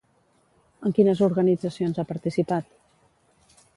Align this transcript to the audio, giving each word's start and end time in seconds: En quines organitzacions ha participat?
En 0.87 0.95
quines 0.99 1.21
organitzacions 1.27 1.99
ha 1.99 2.07
participat? 2.13 2.73